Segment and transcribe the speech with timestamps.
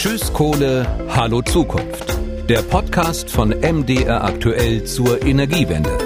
[0.00, 2.16] Tschüss Kohle, Hallo Zukunft.
[2.48, 5.98] Der Podcast von MDR aktuell zur Energiewende.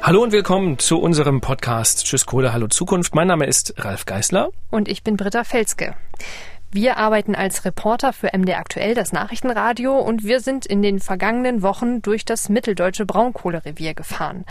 [0.00, 3.14] Hallo und willkommen zu unserem Podcast Tschüss Kohle, Hallo Zukunft.
[3.14, 4.48] Mein Name ist Ralf Geißler.
[4.70, 5.94] Und ich bin Britta Felske.
[6.74, 11.62] Wir arbeiten als Reporter für MD Aktuell, das Nachrichtenradio, und wir sind in den vergangenen
[11.62, 14.44] Wochen durch das mitteldeutsche Braunkohlerevier gefahren.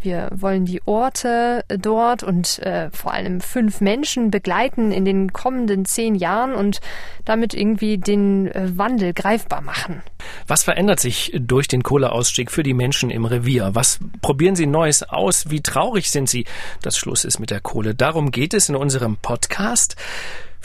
[0.00, 5.84] Wir wollen die Orte dort und äh, vor allem fünf Menschen begleiten in den kommenden
[5.84, 6.80] zehn Jahren und
[7.26, 10.02] damit irgendwie den äh, Wandel greifbar machen.
[10.46, 13.74] Was verändert sich durch den Kohleausstieg für die Menschen im Revier?
[13.74, 15.50] Was probieren sie Neues aus?
[15.50, 16.46] Wie traurig sind sie,
[16.80, 17.94] dass Schluss ist mit der Kohle?
[17.94, 19.94] Darum geht es in unserem Podcast.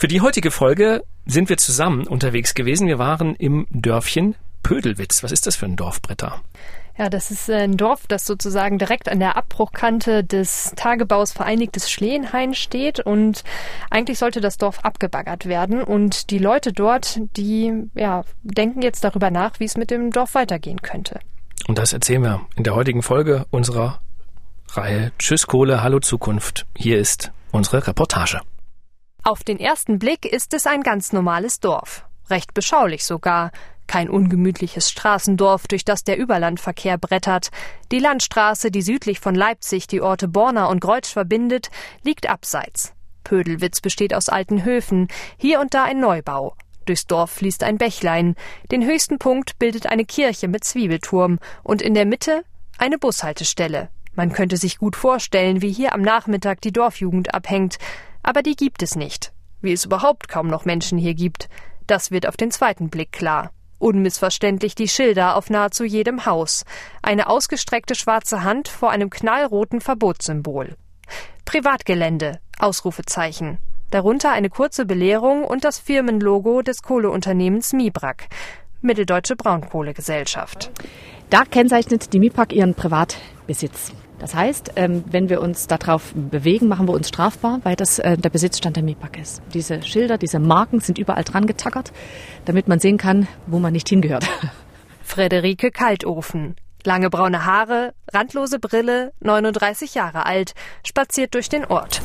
[0.02, 2.88] Für die heutige Folge sind wir zusammen unterwegs gewesen.
[2.88, 4.34] Wir waren im Dörfchen
[4.64, 5.22] Pödelwitz.
[5.22, 6.40] Was ist das für ein Dorfbretter?
[6.98, 12.52] Ja, das ist ein Dorf, das sozusagen direkt an der Abbruchkante des Tagebaus Vereinigtes Schleenhain
[12.54, 13.44] steht und
[13.90, 19.30] eigentlich sollte das Dorf abgebaggert werden und die Leute dort, die ja, denken jetzt darüber
[19.30, 21.20] nach, wie es mit dem Dorf weitergehen könnte.
[21.68, 24.00] Und das erzählen wir in der heutigen Folge unserer
[24.70, 26.66] Reihe Tschüss Kohle, Hallo Zukunft.
[26.76, 28.40] Hier ist unsere Reportage.
[29.24, 32.04] Auf den ersten Blick ist es ein ganz normales Dorf.
[32.28, 33.52] Recht beschaulich sogar.
[33.86, 37.50] Kein ungemütliches Straßendorf, durch das der Überlandverkehr brettert.
[37.92, 41.70] Die Landstraße, die südlich von Leipzig die Orte Borna und Greutsch verbindet,
[42.02, 42.94] liegt abseits.
[43.22, 45.06] Pödelwitz besteht aus alten Höfen,
[45.36, 46.56] hier und da ein Neubau.
[46.86, 48.34] Durchs Dorf fließt ein Bächlein.
[48.72, 52.42] Den höchsten Punkt bildet eine Kirche mit Zwiebelturm und in der Mitte
[52.76, 53.88] eine Bushaltestelle.
[54.14, 57.78] Man könnte sich gut vorstellen, wie hier am Nachmittag die Dorfjugend abhängt.
[58.22, 59.32] Aber die gibt es nicht.
[59.60, 61.48] Wie es überhaupt kaum noch Menschen hier gibt,
[61.86, 63.50] das wird auf den zweiten Blick klar.
[63.78, 66.64] Unmissverständlich die Schilder auf nahezu jedem Haus.
[67.02, 70.76] Eine ausgestreckte schwarze Hand vor einem knallroten Verbotssymbol.
[71.44, 73.58] Privatgelände, Ausrufezeichen.
[73.90, 78.28] Darunter eine kurze Belehrung und das Firmenlogo des Kohleunternehmens Mibrak,
[78.80, 80.70] Mitteldeutsche Braunkohlegesellschaft.
[81.28, 83.92] Da kennzeichnet die MIPAC ihren Privatbesitz.
[84.22, 88.16] Das heißt, ähm, wenn wir uns darauf bewegen, machen wir uns strafbar, weil das äh,
[88.16, 89.42] der Besitzstand der MIPAC ist.
[89.52, 91.92] Diese Schilder, diese Marken sind überall dran getackert,
[92.44, 94.24] damit man sehen kann, wo man nicht hingehört.
[95.02, 96.54] Frederike Kaltofen.
[96.84, 100.54] Lange braune Haare, randlose Brille, 39 Jahre alt,
[100.86, 102.00] spaziert durch den Ort.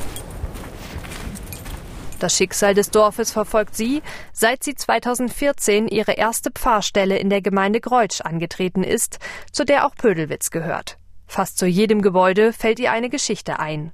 [2.17, 4.01] Das Schicksal des Dorfes verfolgt sie,
[4.33, 9.19] seit sie 2014 ihre erste Pfarrstelle in der Gemeinde Greutsch angetreten ist,
[9.51, 10.97] zu der auch Pödelwitz gehört.
[11.27, 13.91] Fast zu jedem Gebäude fällt ihr eine Geschichte ein.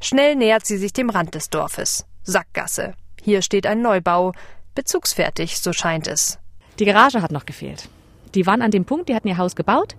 [0.00, 2.04] Schnell nähert sie sich dem Rand des Dorfes.
[2.24, 2.94] Sackgasse.
[3.22, 4.32] Hier steht ein Neubau.
[4.74, 6.38] Bezugsfertig, so scheint es.
[6.78, 7.88] Die Garage hat noch gefehlt.
[8.34, 9.94] Die waren an dem Punkt, die hatten ihr Haus gebaut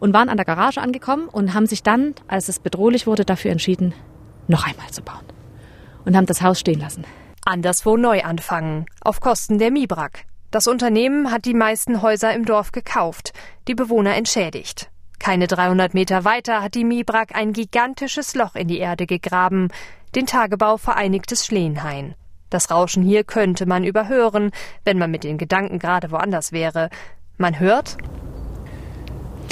[0.00, 3.52] und waren an der Garage angekommen und haben sich dann, als es bedrohlich wurde, dafür
[3.52, 3.94] entschieden,
[4.48, 5.24] noch einmal zu bauen.
[6.04, 7.04] Und haben das Haus stehen lassen.
[7.44, 8.86] Anderswo neu anfangen.
[9.00, 10.24] Auf Kosten der Mibrak.
[10.50, 13.32] Das Unternehmen hat die meisten Häuser im Dorf gekauft,
[13.68, 14.90] die Bewohner entschädigt.
[15.20, 19.68] Keine 300 Meter weiter hat die Mibrak ein gigantisches Loch in die Erde gegraben,
[20.14, 22.14] den Tagebau Vereinigtes Schleenhain.
[22.48, 24.50] Das Rauschen hier könnte man überhören,
[24.84, 26.88] wenn man mit den Gedanken gerade woanders wäre.
[27.36, 27.98] Man hört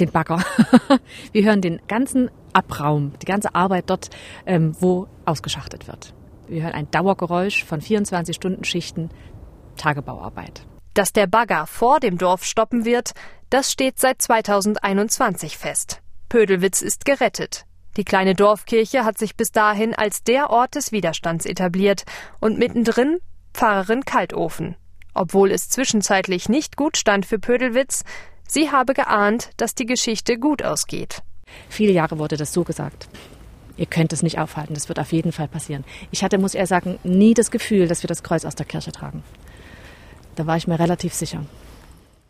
[0.01, 0.43] den Bagger.
[1.33, 4.09] Wir hören den ganzen Abraum, die ganze Arbeit dort,
[4.47, 6.15] ähm, wo ausgeschachtet wird.
[6.49, 9.11] Wir hören ein Dauergeräusch von 24 Stunden Schichten
[9.77, 10.63] Tagebauarbeit.
[10.99, 13.13] Dass der Bagger vor dem Dorf stoppen wird,
[13.51, 16.01] das steht seit 2021 fest.
[16.29, 17.67] Pödelwitz ist gerettet.
[17.97, 22.03] Die kleine Dorfkirche hat sich bis dahin als der Ort des Widerstands etabliert
[22.41, 23.21] und mittendrin
[23.55, 24.75] Pfarrerin Kaltofen.
[25.15, 28.03] Obwohl es zwischenzeitlich nicht gut stand für Pödelwitz,
[28.49, 31.23] sie habe geahnt, dass die Geschichte gut ausgeht.
[31.69, 33.09] Viele Jahre wurde das so gesagt.
[33.77, 35.85] Ihr könnt es nicht aufhalten, das wird auf jeden Fall passieren.
[36.11, 38.91] Ich hatte, muss er sagen, nie das Gefühl, dass wir das Kreuz aus der Kirche
[38.91, 39.23] tragen.
[40.39, 41.45] Da war ich mir relativ sicher.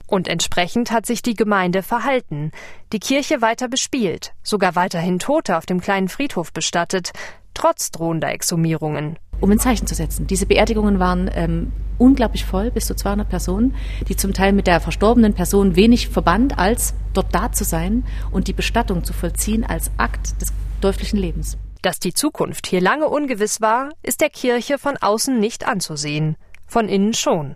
[0.06, 2.52] Und entsprechend hat sich die Gemeinde verhalten,
[2.94, 7.12] die Kirche weiter bespielt, sogar weiterhin Tote auf dem kleinen Friedhof bestattet,
[7.52, 9.18] trotz drohender Exhumierungen.
[9.40, 10.26] Um ein Zeichen zu setzen.
[10.26, 13.74] Diese Beerdigungen waren ähm, unglaublich voll, bis zu 200 Personen,
[14.08, 18.48] die zum Teil mit der verstorbenen Person wenig verband, als dort da zu sein und
[18.48, 21.58] die Bestattung zu vollziehen als Akt des dörflichen Lebens.
[21.82, 26.88] Dass die Zukunft hier lange ungewiss war, ist der Kirche von außen nicht anzusehen, von
[26.88, 27.54] innen schon.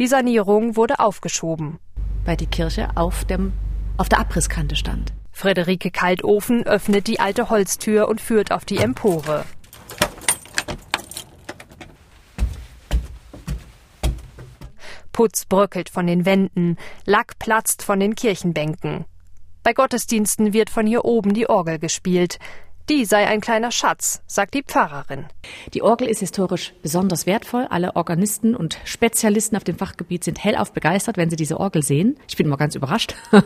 [0.00, 1.78] Die Sanierung wurde aufgeschoben.
[2.24, 3.52] Weil die Kirche auf, dem,
[3.98, 5.12] auf der Abrisskante stand.
[5.30, 9.44] Friederike Kaltofen öffnet die alte Holztür und führt auf die Empore.
[15.12, 19.04] Putz bröckelt von den Wänden, Lack platzt von den Kirchenbänken.
[19.62, 22.38] Bei Gottesdiensten wird von hier oben die Orgel gespielt.
[22.90, 25.26] Die sei ein kleiner Schatz, sagt die Pfarrerin.
[25.74, 27.68] Die Orgel ist historisch besonders wertvoll.
[27.70, 32.18] Alle Organisten und Spezialisten auf dem Fachgebiet sind hellauf begeistert, wenn sie diese Orgel sehen.
[32.28, 33.14] Ich bin immer ganz überrascht.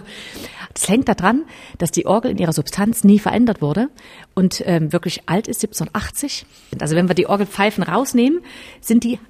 [0.72, 1.44] Das hängt daran,
[1.78, 3.90] dass die Orgel in ihrer Substanz nie verändert wurde
[4.34, 6.46] und ähm, wirklich alt ist, 1780.
[6.80, 8.40] Also wenn wir die Orgelpfeifen rausnehmen,
[8.80, 9.20] sind die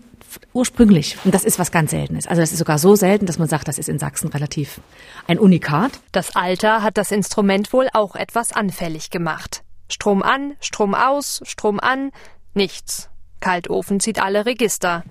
[0.55, 1.19] ursprünglich.
[1.23, 2.27] Und das ist was ganz Seltenes.
[2.27, 4.81] Also das ist sogar so selten, dass man sagt, das ist in Sachsen relativ
[5.27, 6.01] ein Unikat.
[6.13, 9.64] Das Alter hat das Instrument wohl auch etwas anfällig gemacht.
[9.89, 12.11] Strom an, Strom aus, Strom an,
[12.55, 13.11] nichts.
[13.41, 15.05] Kaltofen zieht alle Register.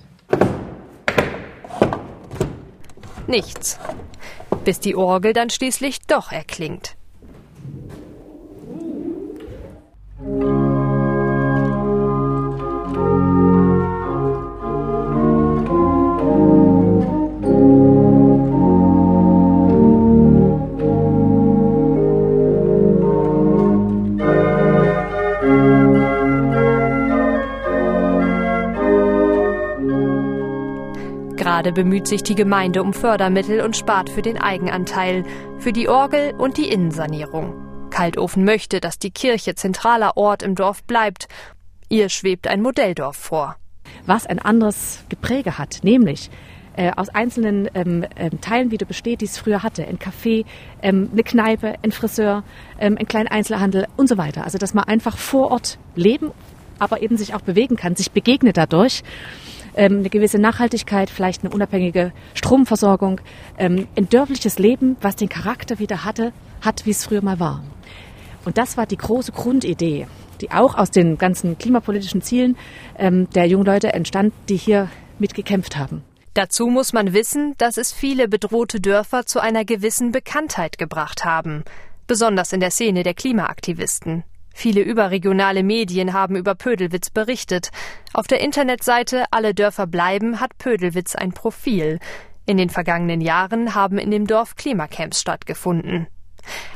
[3.27, 3.79] Nichts.
[4.63, 6.95] Bis die Orgel dann schließlich doch erklingt.
[31.63, 35.23] Gerade bemüht sich die Gemeinde um Fördermittel und spart für den Eigenanteil,
[35.59, 37.53] für die Orgel und die Innensanierung.
[37.89, 41.29] Kaltofen möchte, dass die Kirche zentraler Ort im Dorf bleibt.
[41.87, 43.55] Ihr schwebt ein Modelldorf vor.
[44.05, 46.29] Was ein anderes Gepräge hat, nämlich
[46.75, 49.87] äh, aus einzelnen ähm, ähm, Teilen wieder besteht, die es früher hatte.
[49.87, 50.43] Ein Café,
[50.81, 52.43] ähm, eine Kneipe, ein Friseur,
[52.77, 54.43] ähm, ein kleiner Einzelhandel und so weiter.
[54.43, 56.31] Also dass man einfach vor Ort leben,
[56.77, 59.01] aber eben sich auch bewegen kann, sich begegnet dadurch
[59.75, 63.21] ähm, eine gewisse Nachhaltigkeit, vielleicht eine unabhängige Stromversorgung,
[63.57, 67.63] ähm, ein dörfliches Leben, was den Charakter wieder hatte, hat, wie es früher mal war.
[68.45, 70.07] Und das war die große Grundidee,
[70.41, 72.57] die auch aus den ganzen klimapolitischen Zielen
[72.97, 74.89] ähm, der jungen Leute entstand, die hier
[75.19, 76.03] mitgekämpft haben.
[76.33, 81.63] Dazu muss man wissen, dass es viele bedrohte Dörfer zu einer gewissen Bekanntheit gebracht haben,
[82.07, 84.23] besonders in der Szene der Klimaaktivisten.
[84.53, 87.71] Viele überregionale Medien haben über Pödelwitz berichtet.
[88.13, 91.99] Auf der Internetseite Alle Dörfer bleiben hat Pödelwitz ein Profil.
[92.45, 96.07] In den vergangenen Jahren haben in dem Dorf Klimacamps stattgefunden.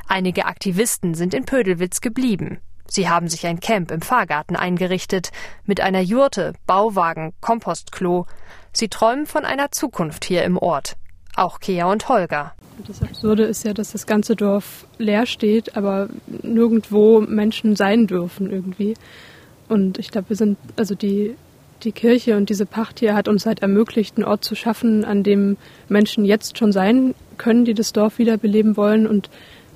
[0.07, 2.59] Einige Aktivisten sind in Pödelwitz geblieben.
[2.89, 5.31] Sie haben sich ein Camp im Fahrgarten eingerichtet,
[5.65, 8.25] mit einer Jurte, Bauwagen, Kompostklo.
[8.71, 10.95] Sie träumen von einer Zukunft hier im Ort.
[11.35, 12.56] Auch Kea und Holger.
[12.85, 16.09] Das Absurde ist ja, dass das ganze Dorf leer steht, aber
[16.44, 18.94] nirgendwo Menschen sein dürfen irgendwie.
[19.68, 21.35] Und ich glaube, wir sind, also die,
[21.83, 25.24] die Kirche und diese Pacht hier hat uns halt ermöglicht, einen Ort zu schaffen, an
[25.24, 25.57] dem
[25.89, 29.29] Menschen jetzt schon sein können, die das Dorf wiederbeleben wollen und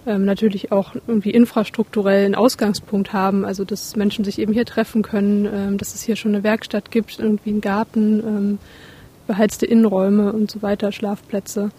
[0.08, 5.04] ähm, natürlich auch irgendwie infrastrukturell einen Ausgangspunkt haben, also dass Menschen sich eben hier treffen
[5.04, 8.60] können, ähm, dass es hier schon eine Werkstatt gibt, irgendwie einen Garten, ähm,
[9.28, 11.72] beheizte Innenräume und so weiter, Schlafplätze.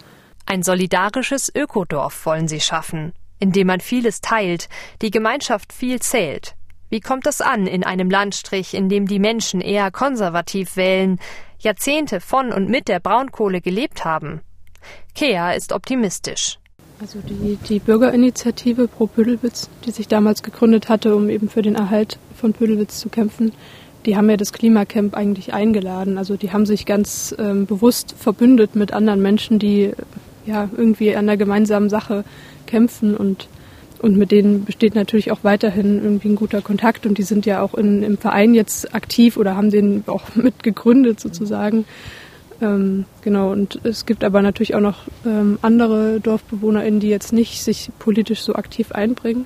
[0.53, 4.69] Ein solidarisches Ökodorf wollen sie schaffen, in dem man vieles teilt,
[5.01, 6.53] die Gemeinschaft viel zählt.
[6.91, 11.19] Wie kommt das an in einem Landstrich, in dem die Menschen eher konservativ wählen,
[11.57, 14.41] Jahrzehnte von und mit der Braunkohle gelebt haben?
[15.15, 16.59] Kea ist optimistisch.
[17.01, 21.73] Also die, die Bürgerinitiative Pro Pödelwitz, die sich damals gegründet hatte, um eben für den
[21.73, 23.53] Erhalt von Pödelwitz zu kämpfen,
[24.05, 26.19] die haben ja das Klimacamp eigentlich eingeladen.
[26.19, 29.93] Also die haben sich ganz ähm, bewusst verbündet mit anderen Menschen, die
[30.45, 32.23] ja, irgendwie an einer gemeinsamen Sache
[32.65, 33.47] kämpfen und,
[34.01, 37.61] und mit denen besteht natürlich auch weiterhin irgendwie ein guter Kontakt und die sind ja
[37.61, 41.85] auch in, im Verein jetzt aktiv oder haben den auch mitgegründet sozusagen.
[42.61, 47.63] Ähm, genau, und es gibt aber natürlich auch noch ähm, andere DorfbewohnerInnen, die jetzt nicht
[47.63, 49.45] sich politisch so aktiv einbringen.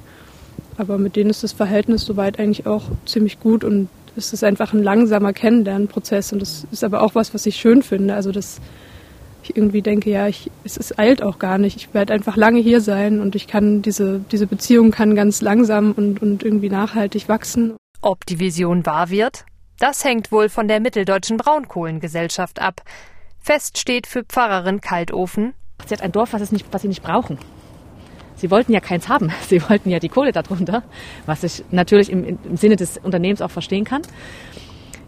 [0.77, 4.73] Aber mit denen ist das Verhältnis soweit eigentlich auch ziemlich gut und es ist einfach
[4.73, 8.13] ein langsamer Kennenlernprozess und das ist aber auch was, was ich schön finde.
[8.13, 8.59] Also das
[9.49, 11.77] ich irgendwie denke, ja, ich, es, es eilt auch gar nicht.
[11.77, 15.91] Ich werde einfach lange hier sein und ich kann diese, diese Beziehung kann ganz langsam
[15.91, 17.75] und, und irgendwie nachhaltig wachsen.
[18.01, 19.45] Ob die Vision wahr wird?
[19.79, 22.81] Das hängt wohl von der Mitteldeutschen Braunkohlengesellschaft ab.
[23.39, 25.53] Fest steht für Pfarrerin Kaltofen.
[25.85, 27.37] Sie hat ein Dorf, was, es nicht, was sie nicht brauchen.
[28.35, 29.31] Sie wollten ja keins haben.
[29.47, 30.83] Sie wollten ja die Kohle darunter,
[31.25, 34.01] was ich natürlich im, im Sinne des Unternehmens auch verstehen kann.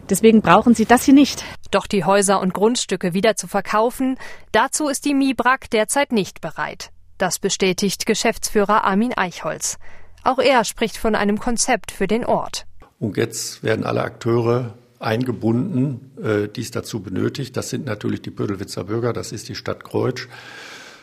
[0.08, 1.44] Deswegen brauchen sie das hier nicht.
[1.70, 4.18] Doch die Häuser und Grundstücke wieder zu verkaufen,
[4.52, 6.90] dazu ist die MIBRAG derzeit nicht bereit.
[7.18, 9.78] Das bestätigt Geschäftsführer Armin Eichholz.
[10.24, 12.66] Auch er spricht von einem Konzept für den Ort.
[12.98, 17.56] Und jetzt werden alle Akteure eingebunden, äh, die es dazu benötigt.
[17.56, 20.28] Das sind natürlich die Pödelwitzer Bürger, das ist die Stadt Kreutsch,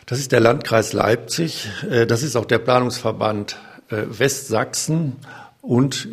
[0.06, 3.58] das ist der Landkreis Leipzig, äh, das ist auch der Planungsverband
[3.90, 5.16] äh, Westsachsen
[5.60, 6.08] und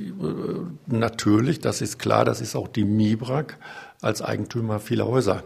[0.87, 3.57] natürlich, das ist klar, das ist auch die MIBRAG
[4.05, 5.43] als Eigentümer vieler Häuser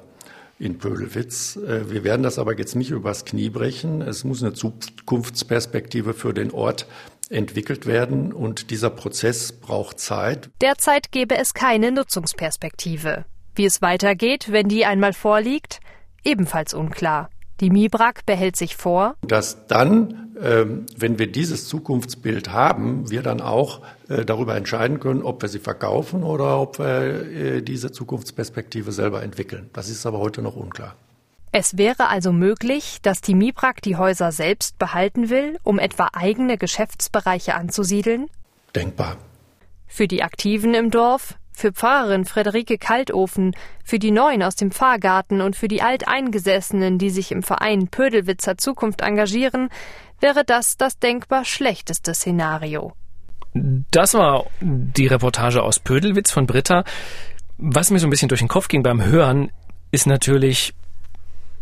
[0.60, 1.56] in Pödelwitz.
[1.56, 4.02] Äh, wir werden das aber jetzt nicht übers Knie brechen.
[4.02, 6.86] Es muss eine Zukunftsperspektive für den Ort
[7.30, 10.50] entwickelt werden und dieser Prozess braucht Zeit.
[10.62, 13.26] Derzeit gäbe es keine Nutzungsperspektive.
[13.56, 15.80] Wie es weitergeht, wenn die einmal vorliegt,
[16.24, 17.30] ebenfalls unklar.
[17.62, 23.82] Die MIBRAG behält sich vor, dass dann, wenn wir dieses Zukunftsbild haben, wir dann auch
[24.08, 29.22] äh, darüber entscheiden können, ob wir sie verkaufen oder ob wir äh, diese Zukunftsperspektive selber
[29.22, 29.70] entwickeln.
[29.74, 30.96] Das ist aber heute noch unklar.
[31.52, 36.58] Es wäre also möglich, dass die MIBRAG die Häuser selbst behalten will, um etwa eigene
[36.58, 38.28] Geschäftsbereiche anzusiedeln?
[38.76, 39.18] Denkbar.
[39.88, 43.54] Für die Aktiven im Dorf für Pfarrerin Friederike Kaltofen,
[43.84, 48.58] für die Neuen aus dem Pfarrgarten und für die Alteingesessenen, die sich im Verein Pödelwitzer
[48.58, 49.70] Zukunft engagieren,
[50.22, 52.94] wäre das das denkbar schlechteste Szenario.
[53.54, 56.84] Das war die Reportage aus Pödelwitz von Britta.
[57.58, 59.52] Was mir so ein bisschen durch den Kopf ging beim Hören,
[59.92, 60.74] ist natürlich,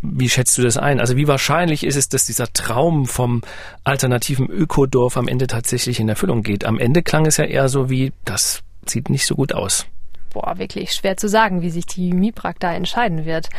[0.01, 0.99] wie schätzt du das ein?
[0.99, 3.41] Also wie wahrscheinlich ist es, dass dieser Traum vom
[3.83, 6.65] alternativen Ökodorf am Ende tatsächlich in Erfüllung geht?
[6.65, 9.85] Am Ende klang es ja eher so wie, das sieht nicht so gut aus.
[10.33, 13.49] Boah, wirklich schwer zu sagen, wie sich die MIPRAG da entscheiden wird.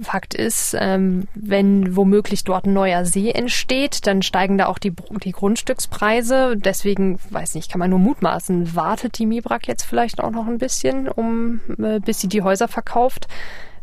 [0.00, 4.92] Fakt ist, ähm, wenn womöglich dort ein neuer See entsteht, dann steigen da auch die,
[5.24, 6.56] die Grundstückspreise.
[6.56, 10.58] Deswegen, weiß nicht, kann man nur mutmaßen, wartet die MIBRAG jetzt vielleicht auch noch ein
[10.58, 13.26] bisschen, um äh, bis sie die Häuser verkauft.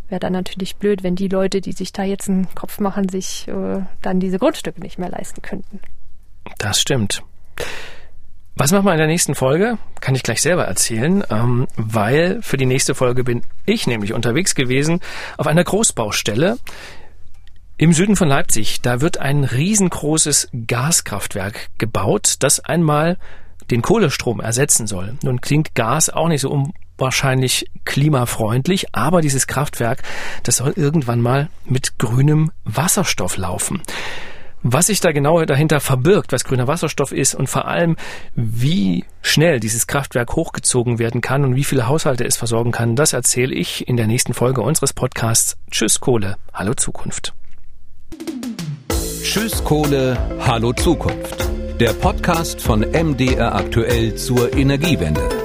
[0.08, 3.48] Wäre dann natürlich blöd, wenn die Leute, die sich da jetzt einen Kopf machen, sich
[3.48, 5.80] äh, dann diese Grundstücke nicht mehr leisten könnten.
[6.60, 7.24] Das stimmt.
[8.58, 9.78] Was machen wir in der nächsten Folge?
[10.00, 14.56] Kann ich gleich selber erzählen, ähm, weil für die nächste Folge bin ich nämlich unterwegs
[14.56, 15.02] gewesen
[15.38, 16.58] auf einer Großbaustelle
[17.76, 18.80] im Süden von Leipzig.
[18.82, 23.18] Da wird ein riesengroßes Gaskraftwerk gebaut, das einmal
[23.72, 25.18] den Kohlestrom ersetzen soll.
[25.22, 30.02] Nun klingt Gas auch nicht so unwahrscheinlich klimafreundlich, aber dieses Kraftwerk,
[30.44, 33.82] das soll irgendwann mal mit grünem Wasserstoff laufen
[34.68, 37.98] was sich da genau dahinter verbirgt, was grüner Wasserstoff ist und vor allem,
[38.34, 43.14] wie schnell dieses Kraftwerk hochgezogen werden kann und wie viele Haushalte es versorgen kann, das
[43.14, 47.34] erzähle ich in der nächsten Folge unseres Podcasts Tschüss Kohle, Hallo Zukunft.
[49.22, 51.48] Tschüss Kohle, Hallo Zukunft.
[51.80, 55.45] Der Podcast von MDR aktuell zur Energiewende.